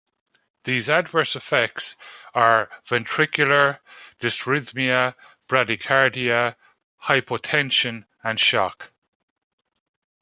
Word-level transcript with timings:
These 0.63 0.89
adverse 0.89 1.35
effects 1.35 1.95
are 2.33 2.71
ventricular 2.83 3.77
dysrhythmia, 4.19 5.13
bradycardia, 5.47 6.55
hypotension 7.03 8.05
and 8.23 8.39
shock. 8.39 8.89